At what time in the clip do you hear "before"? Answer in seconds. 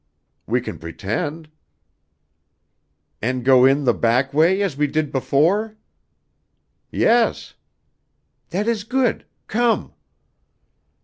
5.11-5.77